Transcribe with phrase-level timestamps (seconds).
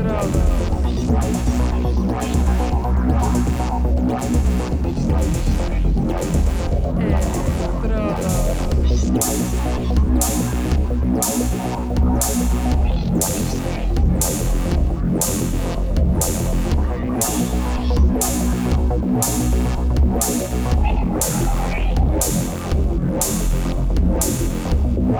[0.00, 1.49] Entrada.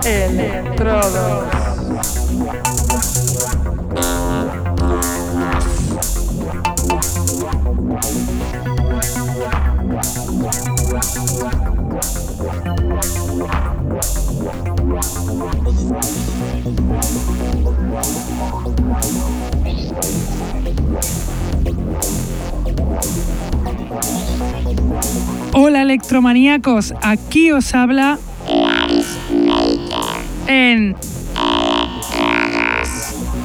[0.03, 1.60] É, Electrodos.
[25.91, 28.17] Electromaníacos, aquí os habla
[30.47, 30.95] en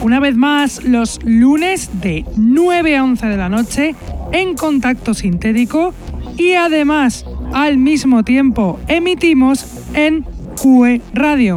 [0.01, 3.97] una vez más los lunes de 9 a 11 de la noche
[4.31, 5.93] en contacto sintético
[6.37, 10.25] y además al mismo tiempo emitimos en
[10.63, 11.57] QE Radio.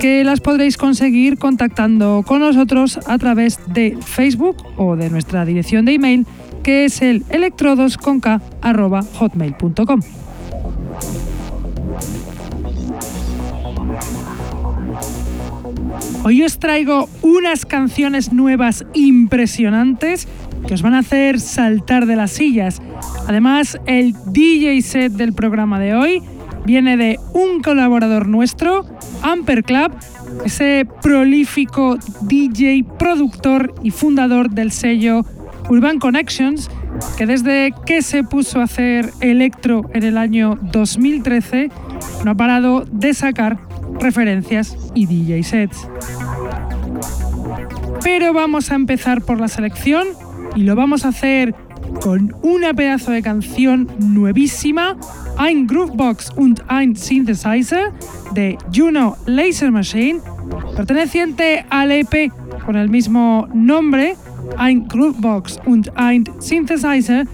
[0.00, 5.84] que las podréis conseguir contactando con nosotros a través de Facebook o de nuestra dirección
[5.84, 6.26] de email
[6.62, 10.00] que es el electrodosconk.hotmail.com.
[16.24, 20.26] Hoy os traigo unas canciones nuevas impresionantes
[20.66, 22.80] que os van a hacer saltar de las sillas.
[23.28, 26.22] Además, el DJ set del programa de hoy
[26.64, 28.86] viene de un colaborador nuestro,
[29.22, 29.92] Amper Club,
[30.44, 35.24] ese prolífico DJ, productor y fundador del sello
[35.68, 36.70] Urban Connections,
[37.16, 41.70] que desde que se puso a hacer electro en el año 2013
[42.24, 43.58] no ha parado de sacar
[44.00, 45.88] referencias y DJ sets.
[48.02, 50.06] Pero vamos a empezar por la selección
[50.56, 51.54] y lo vamos a hacer
[52.02, 54.96] con una pedazo de canción nuevísima,
[55.38, 57.92] Ein Groovebox und ein Synthesizer
[58.34, 60.20] de Juno Laser Machine,
[60.76, 62.32] perteneciente al EP
[62.64, 64.16] con el mismo nombre,
[64.56, 67.26] Ein Groovebox und ein Synthesizer,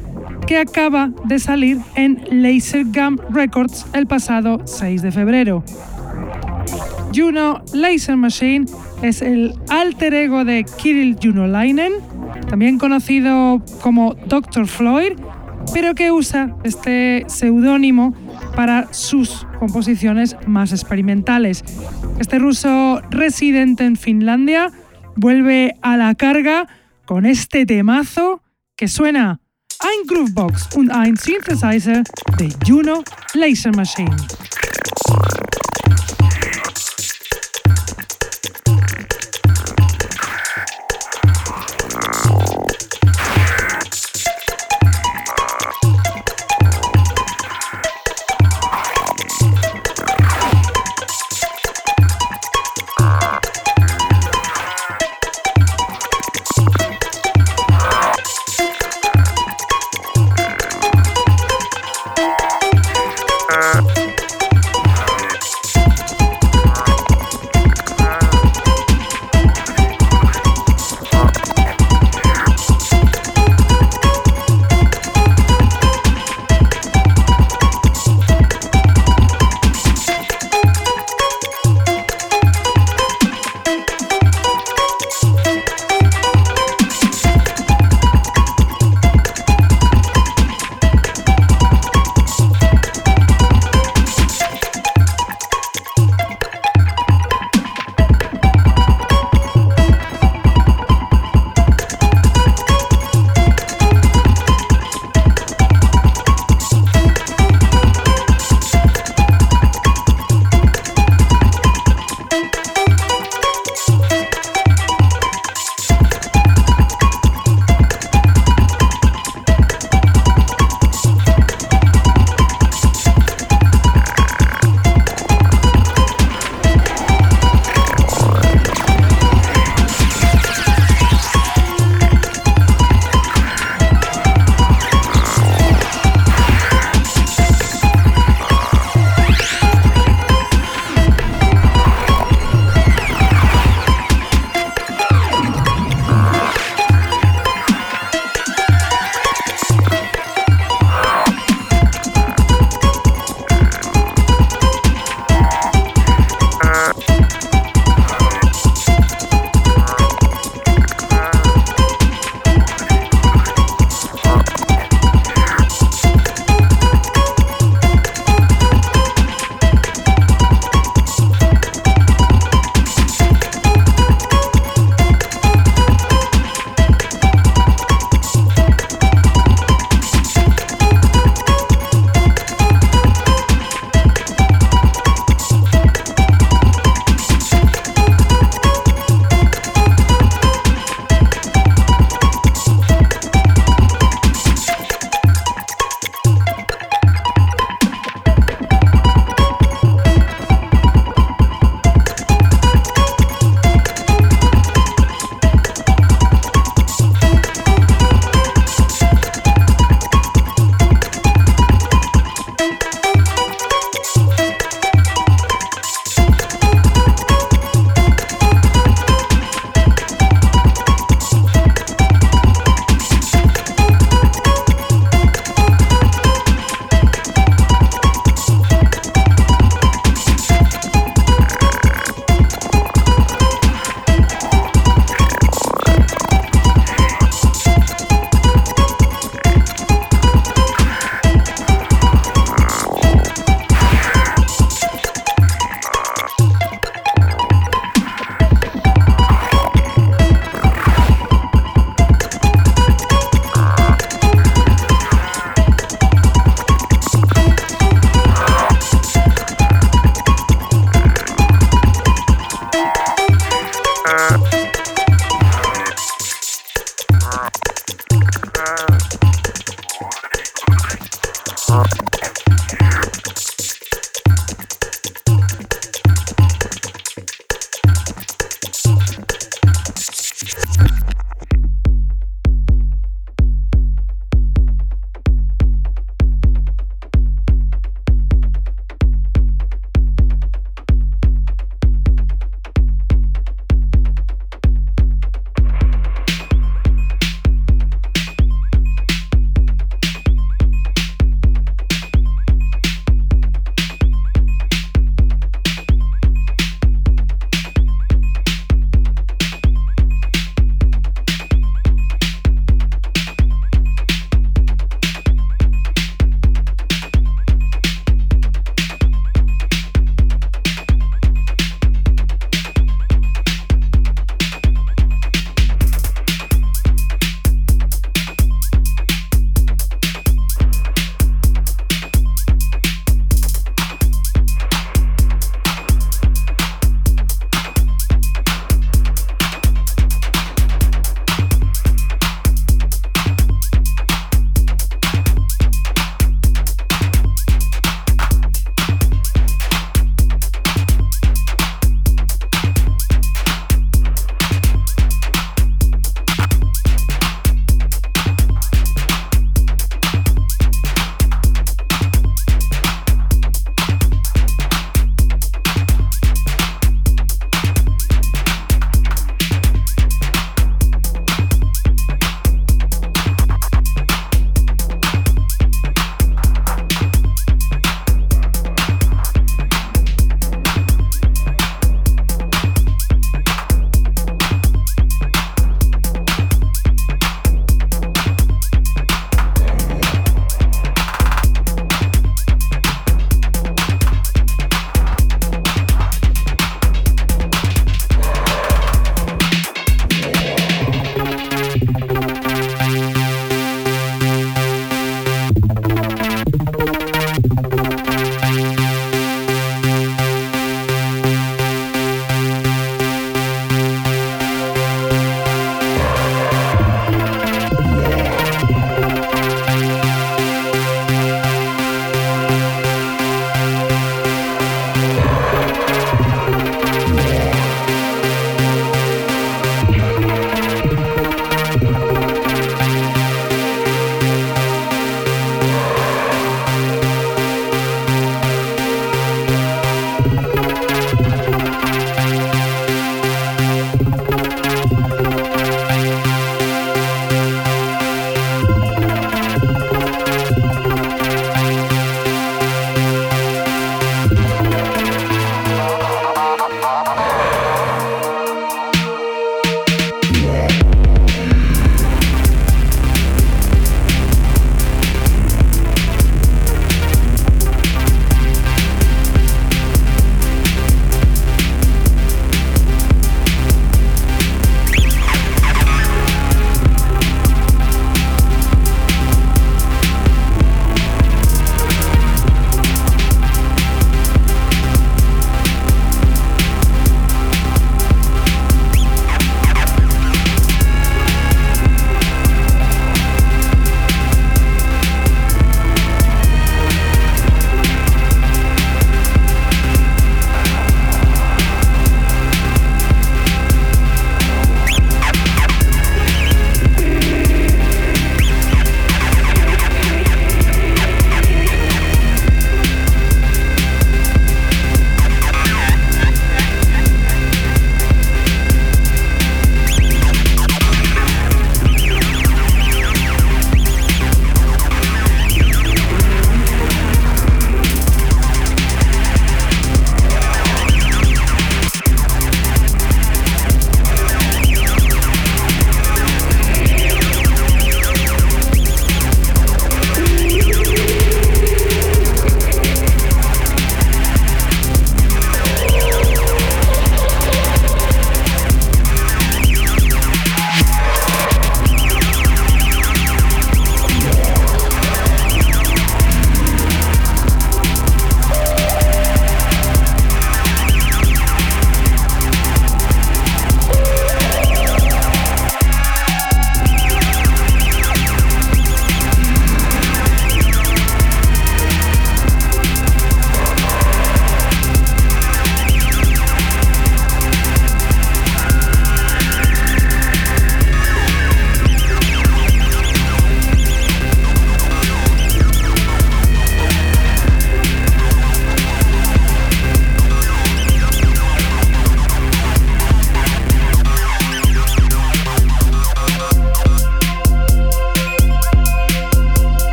[0.46, 5.64] que acaba de salir en Laser Gum Records el pasado 6 de febrero.
[7.14, 8.66] Juno Laser Machine
[9.02, 11.92] es el alter ego de Kirill Junolainen,
[12.48, 14.66] también conocido como Dr.
[14.66, 15.12] Floyd,
[15.72, 18.14] pero que usa este seudónimo
[18.54, 21.64] para sus composiciones más experimentales.
[22.18, 24.70] Este ruso residente en Finlandia
[25.16, 26.68] vuelve a la carga
[27.04, 28.42] con este temazo
[28.76, 29.40] que suena
[29.80, 32.02] Ein Groovebox und ein Synthesizer
[32.38, 33.02] de Juno
[33.34, 34.16] Laser Machine.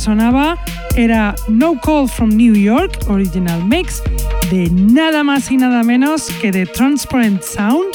[0.00, 0.58] Sonaba
[0.96, 4.02] era No Call from New York, original mix,
[4.50, 7.86] de nada más y nada menos que de Transparent Sound,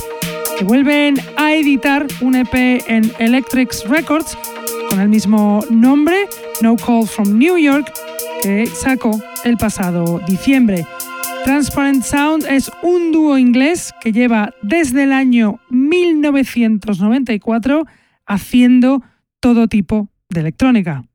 [0.57, 4.37] que vuelven a editar un EP en Electrics Records
[4.89, 6.27] con el mismo nombre,
[6.61, 7.91] No Call from New York,
[8.41, 10.85] que sacó el pasado diciembre.
[11.45, 17.85] Transparent Sound es un dúo inglés que lleva desde el año 1994
[18.25, 19.03] haciendo
[19.39, 21.08] todo tipo de electrónica.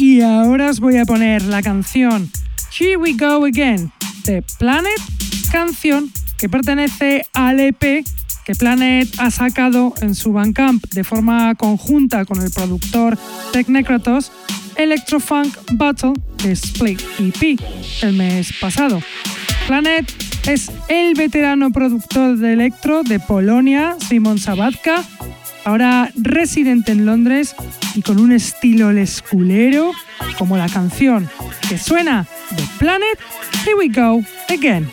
[0.00, 2.30] Y ahora os voy a poner la canción
[2.72, 3.92] Here We Go Again
[4.24, 4.98] de Planet,
[5.52, 8.02] canción que pertenece al EP
[8.46, 13.18] que Planet ha sacado en su Bandcamp de forma conjunta con el productor
[13.52, 14.32] Technecratos
[14.76, 17.60] Electrofunk Battle de Split EP
[18.00, 19.02] el mes pasado.
[19.66, 20.10] Planet
[20.48, 25.04] es el veterano productor de electro de Polonia, Simon Sabatka,
[25.64, 27.54] ahora residente en Londres
[27.94, 29.92] y con un estilo lesculero
[30.38, 31.28] como la canción
[31.68, 33.18] que suena de Planet,
[33.64, 34.88] Here We Go Again.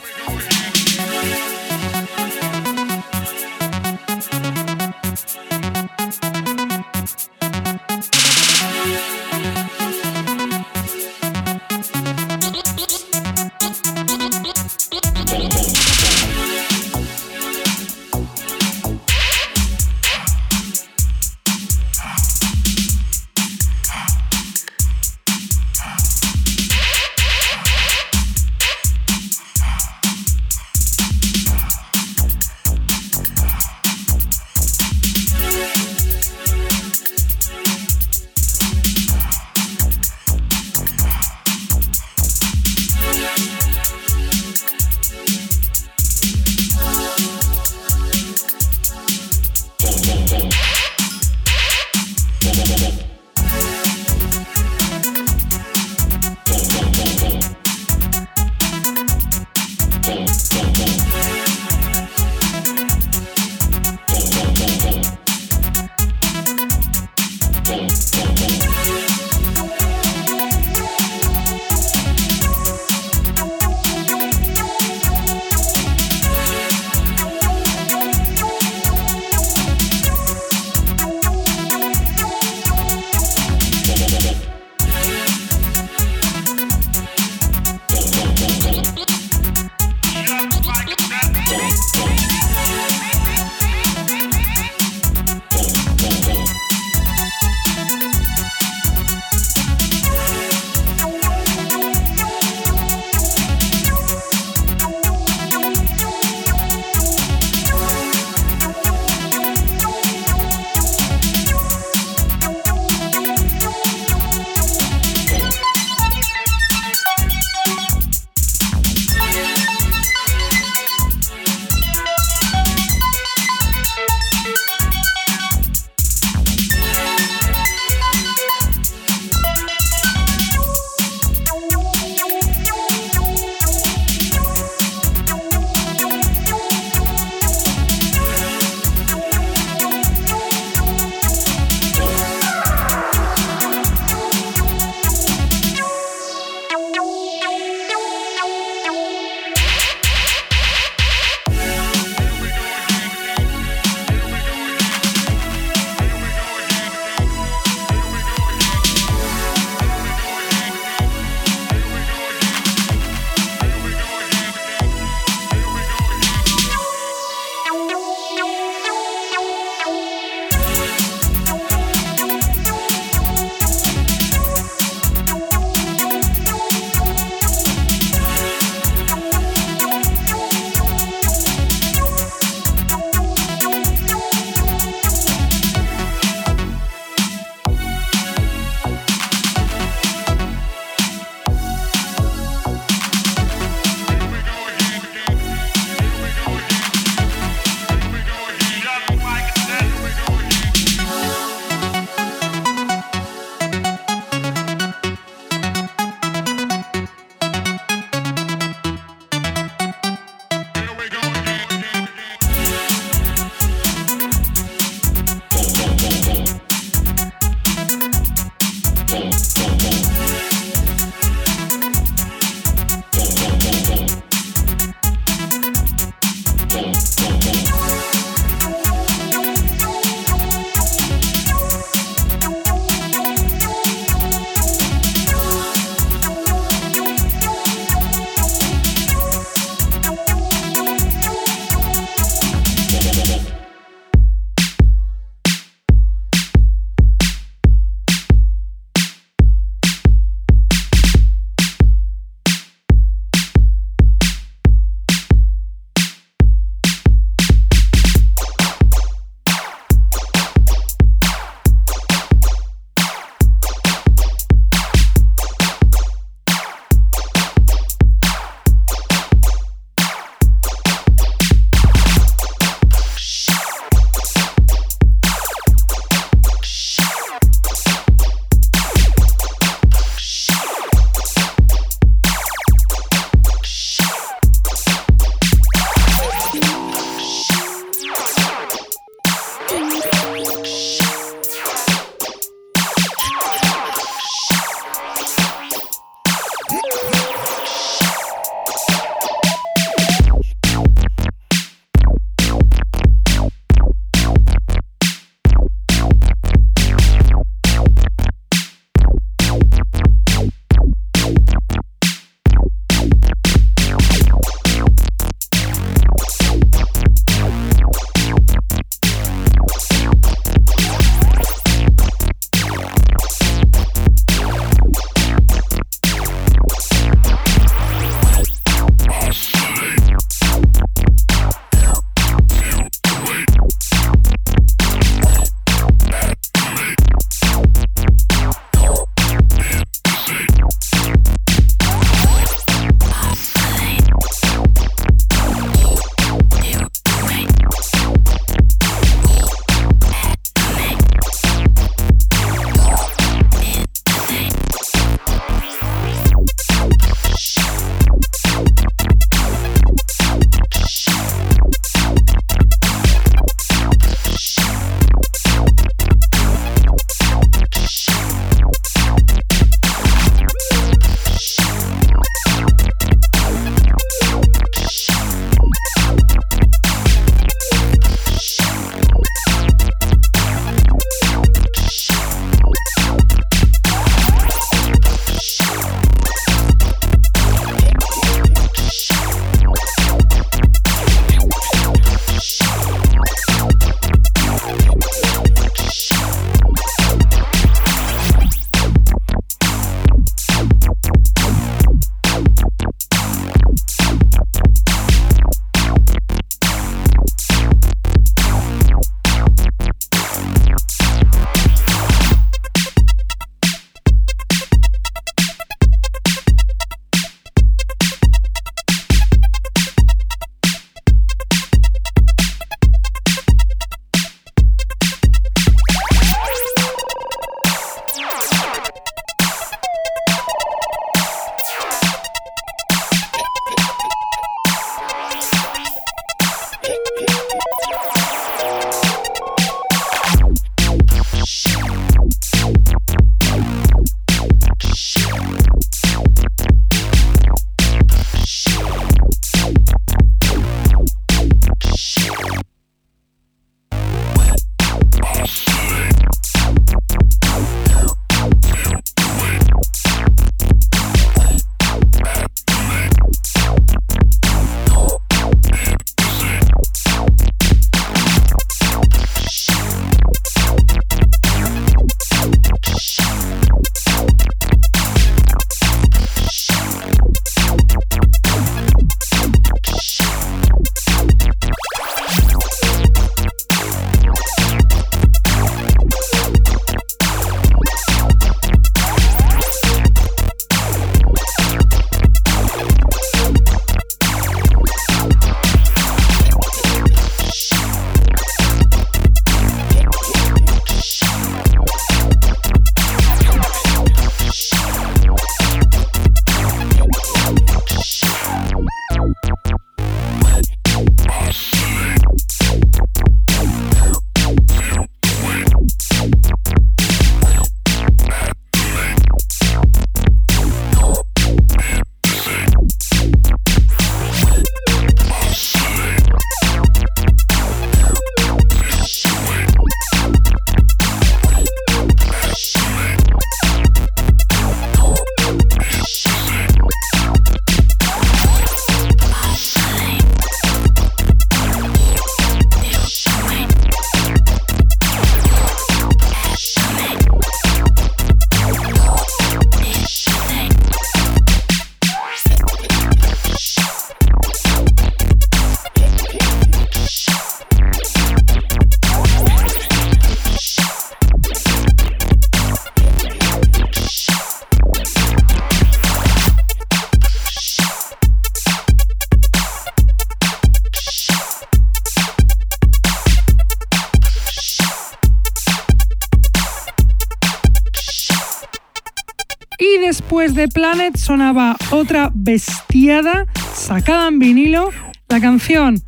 [580.54, 584.92] De Planet sonaba otra bestiada sacada en vinilo,
[585.28, 586.02] la canción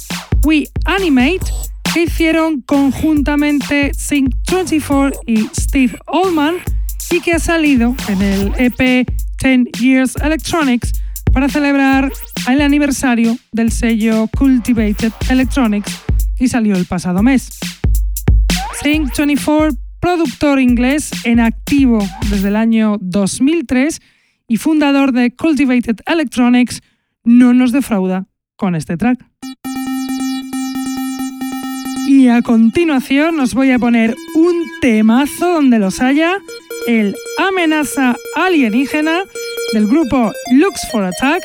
[0.45, 1.45] We Animate,
[1.93, 6.55] que hicieron conjuntamente Sync 24 y Steve Allman
[7.11, 9.07] y que ha salido en el EP
[9.43, 10.93] 10 Years Electronics
[11.33, 12.09] para celebrar
[12.47, 15.91] el aniversario del sello Cultivated Electronics
[16.39, 17.59] y salió el pasado mes.
[18.81, 21.99] Sync 24, productor inglés en activo
[22.29, 23.99] desde el año 2003
[24.49, 26.81] y fundador de Cultivated Electronics,
[27.23, 28.25] no nos defrauda
[28.57, 29.25] con este track.
[32.07, 36.39] Y a continuación os voy a poner un temazo donde los haya,
[36.87, 39.21] el Amenaza Alienígena
[39.73, 41.43] del grupo Looks for Attack,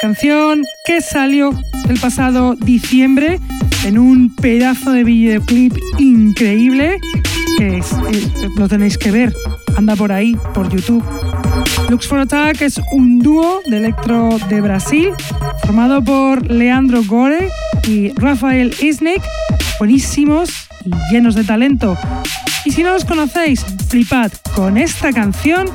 [0.00, 1.50] canción que salió
[1.88, 3.40] el pasado diciembre
[3.84, 7.00] en un pedazo de videoclip increíble
[7.58, 7.82] que eh,
[8.56, 9.34] lo tenéis que ver,
[9.76, 11.04] anda por ahí, por YouTube.
[11.88, 15.10] Lux for Attack es un dúo de electro de Brasil
[15.62, 17.48] formado por Leandro Gore
[17.86, 19.22] y Rafael Isnik,
[19.78, 20.50] buenísimos
[20.84, 21.96] y llenos de talento.
[22.64, 25.68] Y si no los conocéis, flipad con esta canción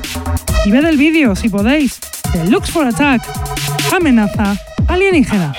[0.64, 2.00] y ved el vídeo si podéis
[2.32, 3.22] de Lux for Attack,
[3.92, 4.56] amenaza
[4.88, 5.52] alienígena.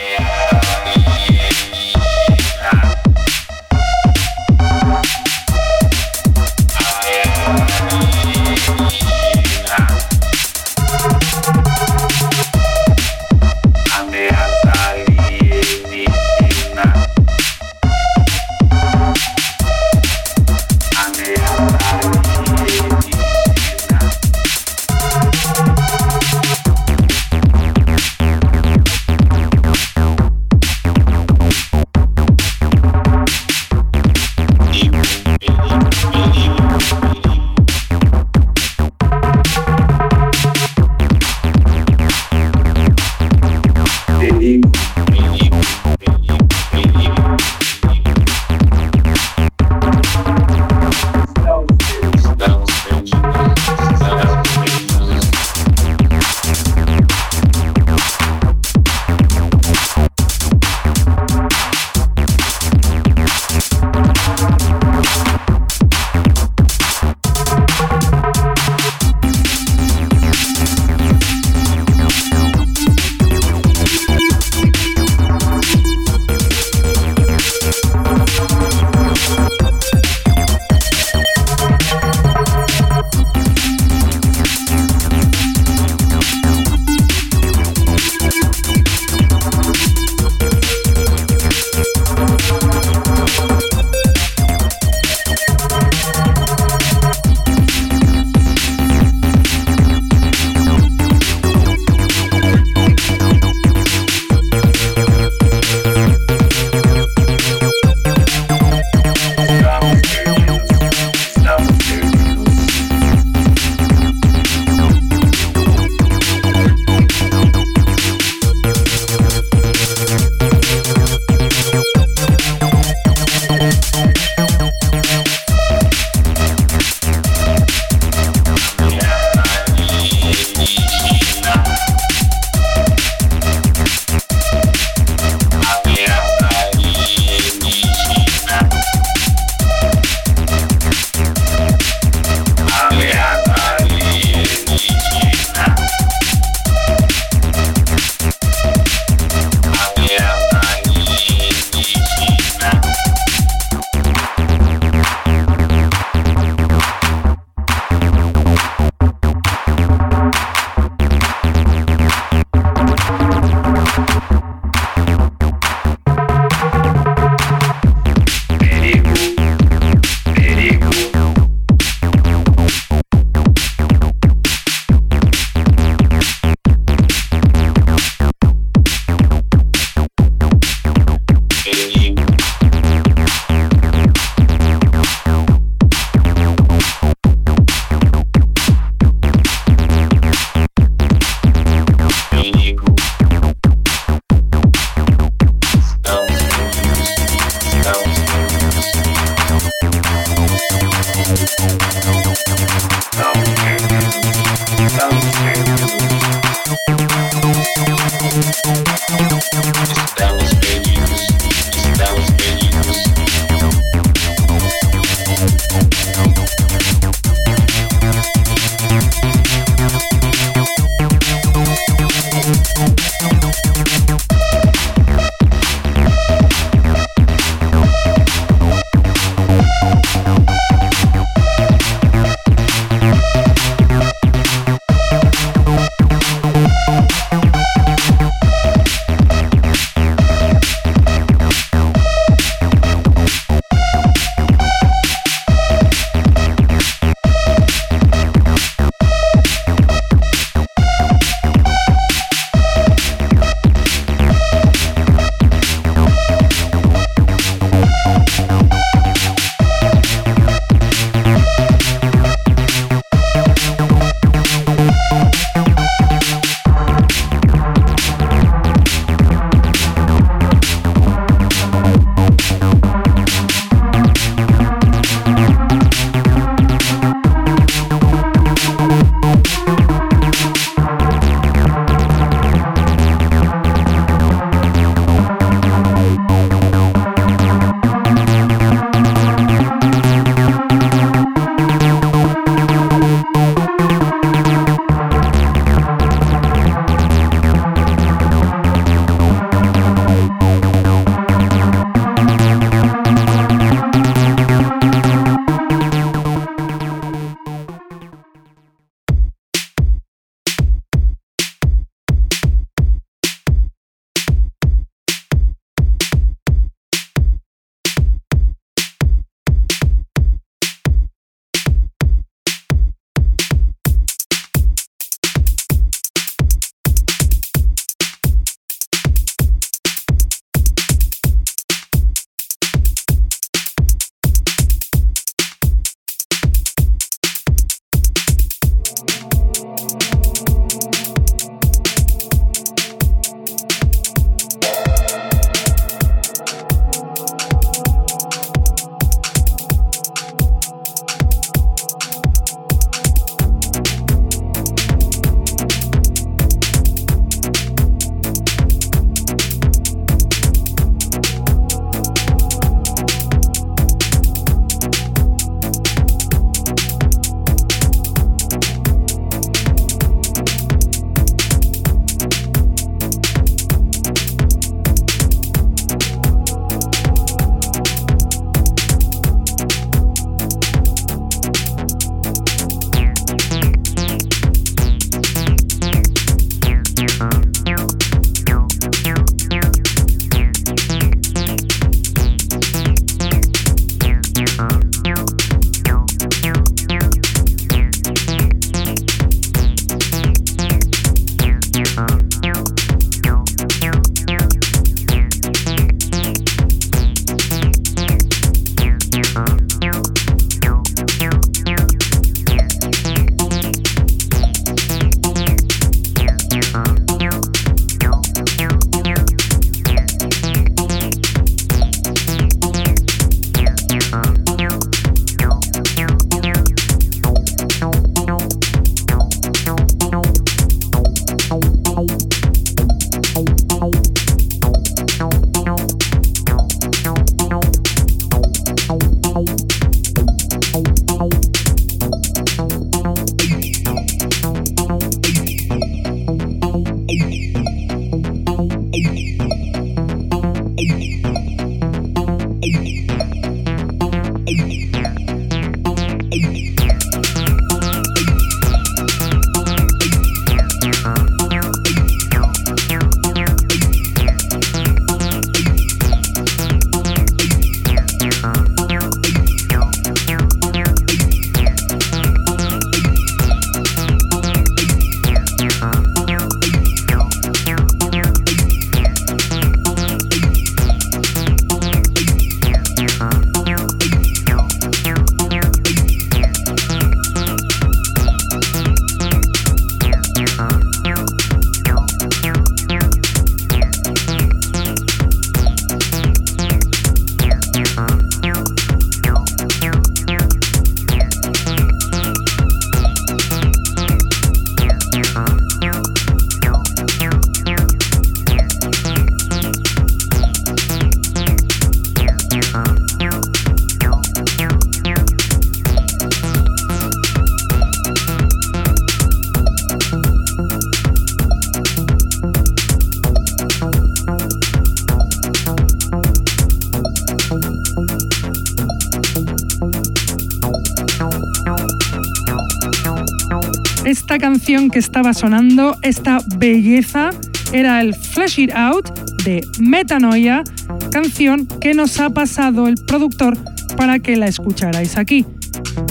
[534.74, 537.30] Que estaba sonando, esta belleza,
[537.74, 539.08] era el Flash It Out
[539.46, 540.64] de Metanoia,
[541.12, 543.56] canción que nos ha pasado el productor
[543.96, 545.46] para que la escucharais aquí.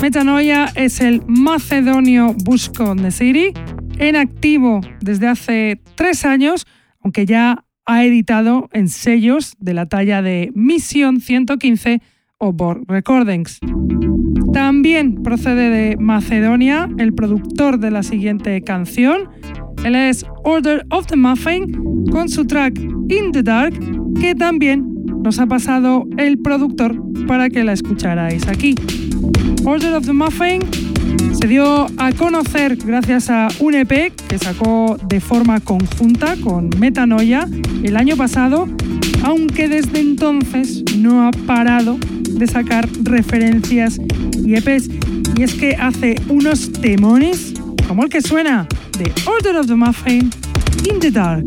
[0.00, 3.52] Metanoia es el macedonio Busco City,
[3.98, 6.64] en activo desde hace tres años,
[7.00, 12.00] aunque ya ha editado en sellos de la talla de Misión 115
[12.38, 13.58] o Borg Recordings.
[14.52, 19.30] También procede de Macedonia el productor de la siguiente canción.
[19.84, 23.74] Él es Order of the Muffin con su track In the Dark,
[24.20, 24.86] que también
[25.24, 28.74] nos ha pasado el productor para que la escucharais aquí.
[29.64, 30.60] Order of the Muffin
[31.32, 37.48] se dio a conocer gracias a un EP que sacó de forma conjunta con Metanoia
[37.82, 38.68] el año pasado,
[39.24, 41.96] aunque desde entonces no ha parado
[42.32, 43.98] de sacar referencias
[44.44, 44.88] y EPs.
[45.36, 47.54] Y es que hace unos temones
[47.88, 48.66] como el que suena
[48.98, 50.30] de Order of the Muffin
[50.88, 51.44] in the Dark.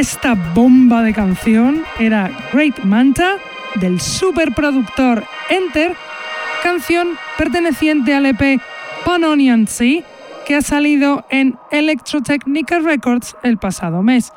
[0.00, 3.34] Esta bomba de canción era Great Manta
[3.74, 5.94] del superproductor Enter,
[6.62, 8.62] canción perteneciente al EP
[9.04, 10.02] Panonian Sea
[10.46, 14.32] que ha salido en Electrotechnica Records el pasado mes.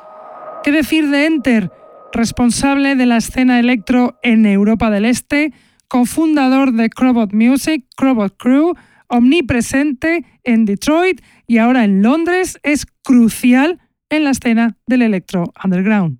[0.62, 1.72] ¿Qué decir de Enter?
[2.12, 5.54] Responsable de la escena electro en Europa del Este,
[5.88, 8.74] cofundador de Crobot Music, Crobot Crew,
[9.08, 13.80] omnipresente en Detroit y ahora en Londres, es crucial
[14.10, 16.18] en la escena del electro underground.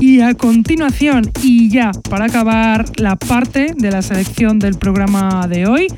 [0.00, 5.66] Y a continuación, y ya para acabar la parte de la selección del programa de
[5.66, 5.88] hoy,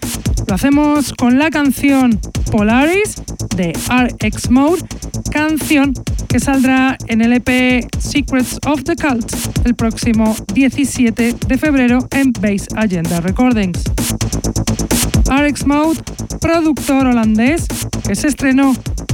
[0.47, 2.19] lo hacemos con la canción
[2.51, 3.23] Polaris
[3.57, 4.83] de RX Mode,
[5.31, 5.93] canción
[6.29, 9.33] que saldrá en el EP Secrets of the Cult
[9.65, 13.83] el próximo 17 de febrero en Base Agenda Recordings.
[15.27, 16.01] RX Mode,
[16.41, 17.67] productor holandés
[18.07, 18.73] que se estrenó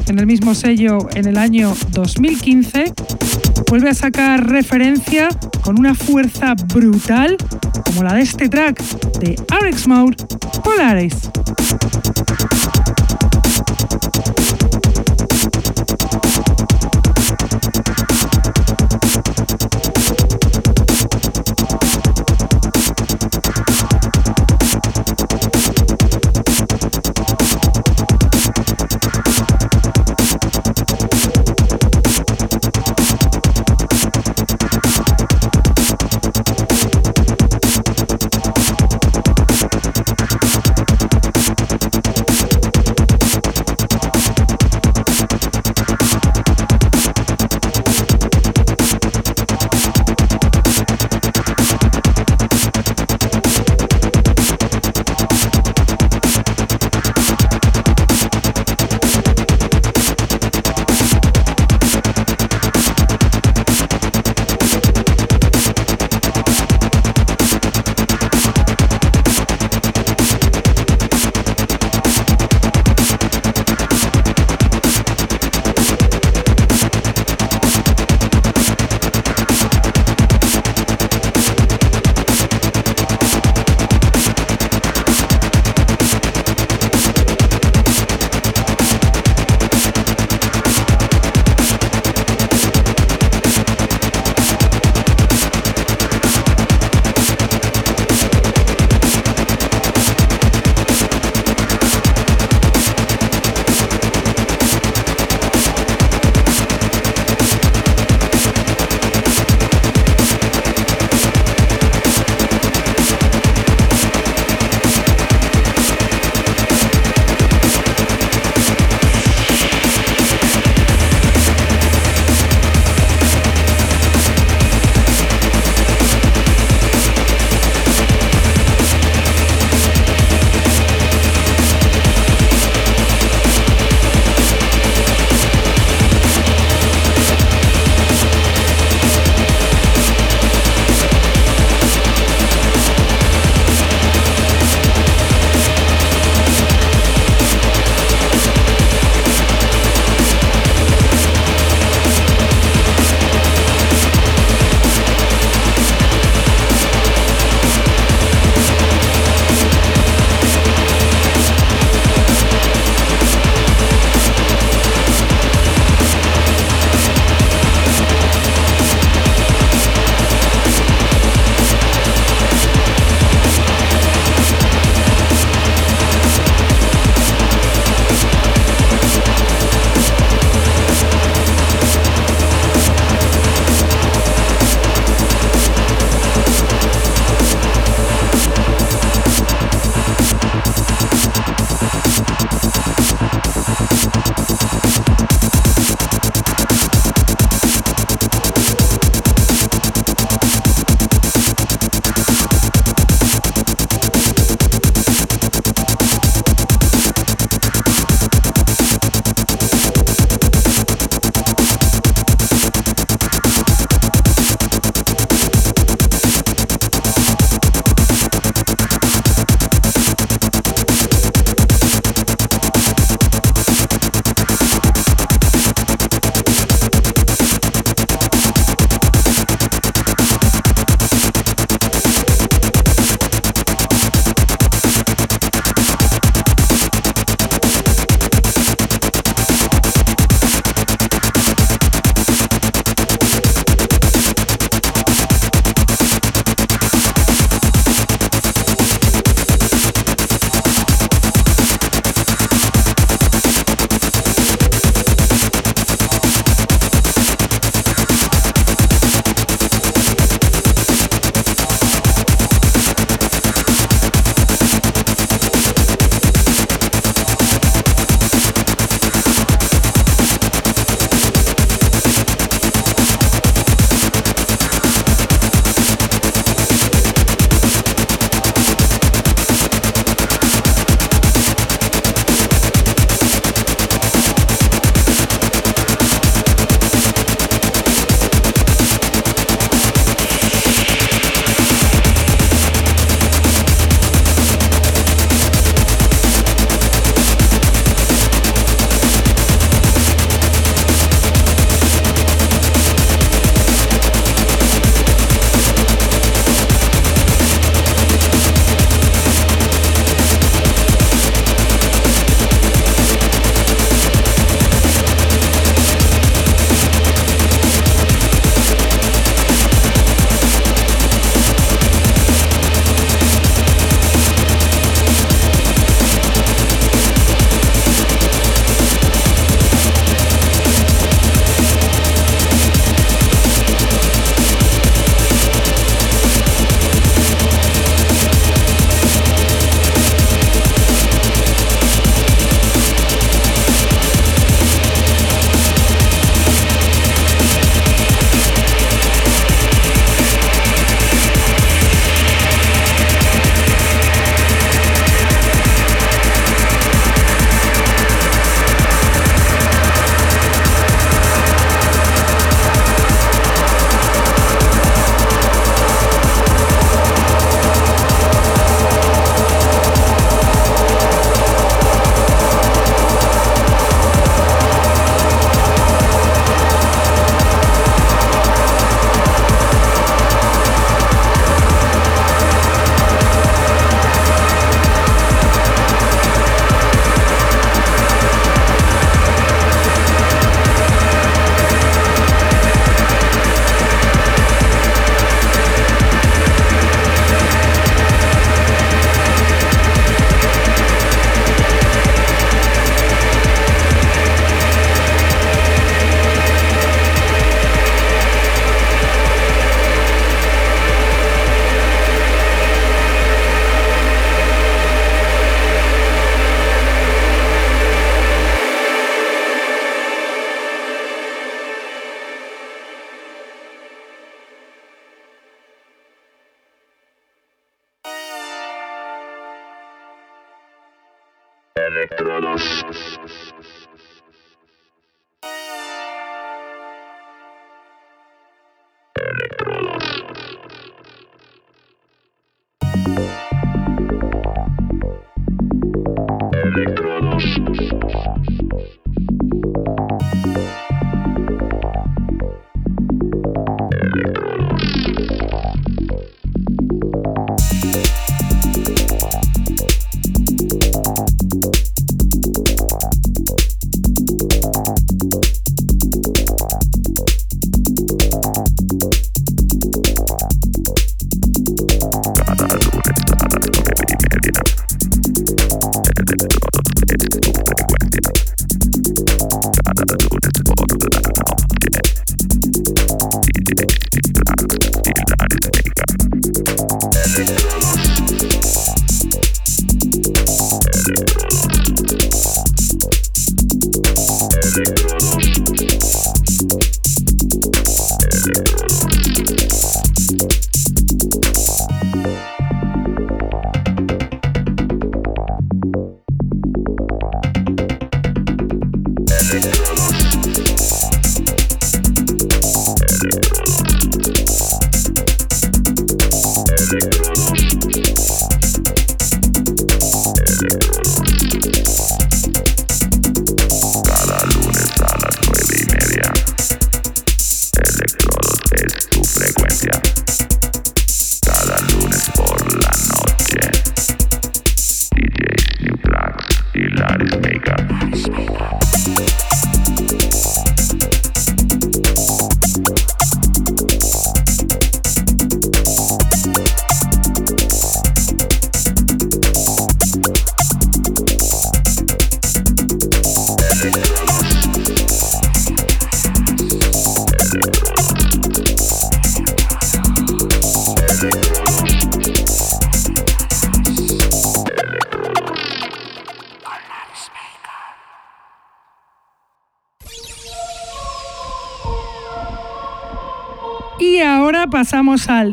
[0.08, 2.94] en el mismo sello en el año 2015,
[3.68, 5.28] vuelve a sacar referencia
[5.62, 7.36] con una fuerza brutal
[7.84, 8.82] como la de este track
[9.20, 10.16] de RX Mode
[10.62, 11.14] Polaris.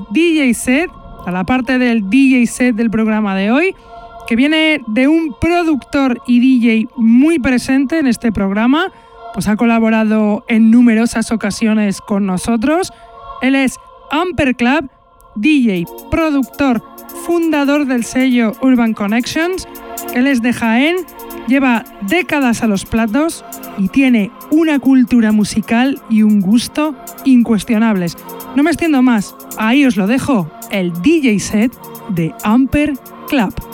[0.09, 0.89] DJ set,
[1.25, 3.75] a la parte del DJ set del programa de hoy,
[4.27, 8.91] que viene de un productor y DJ muy presente en este programa,
[9.33, 12.93] pues ha colaborado en numerosas ocasiones con nosotros.
[13.41, 13.77] Él es
[14.11, 14.89] Amper Club,
[15.35, 16.83] DJ, productor,
[17.25, 19.67] fundador del sello Urban Connections.
[20.13, 20.97] Él es de Jaén,
[21.47, 23.43] lleva décadas a los platos
[23.77, 28.17] y tiene una cultura musical y un gusto incuestionables.
[28.55, 31.73] No me extiendo más, ahí os lo dejo, el DJ set
[32.09, 32.93] de Amper
[33.27, 33.72] Club.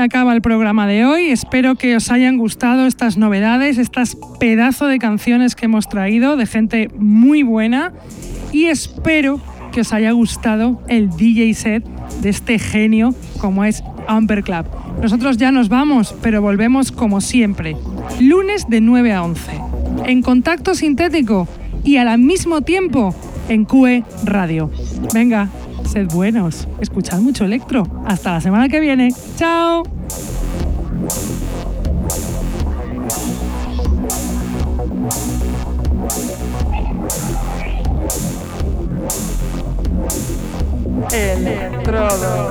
[0.00, 1.26] Acaba el programa de hoy.
[1.30, 6.46] Espero que os hayan gustado estas novedades, estas pedazos de canciones que hemos traído de
[6.46, 7.92] gente muy buena.
[8.52, 9.40] Y espero
[9.72, 11.84] que os haya gustado el DJ set
[12.22, 14.66] de este genio como es Amper Club.
[15.00, 17.76] Nosotros ya nos vamos, pero volvemos como siempre,
[18.20, 19.52] lunes de 9 a 11,
[20.06, 21.46] en contacto sintético
[21.84, 23.14] y al mismo tiempo
[23.48, 24.70] en QE Radio.
[25.14, 25.48] Venga,
[25.84, 27.99] sed buenos, escuchad mucho electro.
[28.10, 29.14] Hasta la semana que viene.
[29.36, 29.84] ¡Chao!
[41.12, 42.50] Electrodos.